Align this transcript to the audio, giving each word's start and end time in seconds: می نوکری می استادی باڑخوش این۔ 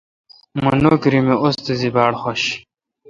می 0.63 0.73
نوکری 0.83 1.19
می 1.25 1.35
استادی 1.45 1.89
باڑخوش 1.95 2.43
این۔ 2.47 2.59